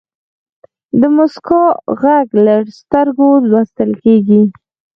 [0.99, 1.63] د موسکا
[1.99, 2.03] ږغ
[2.45, 4.43] له سترګو لوستل کېږي.